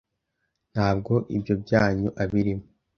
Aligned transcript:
ntabwo 0.73 1.13
ibyo 1.35 1.53
byanyu 1.63 2.09
abirimo 2.23 2.65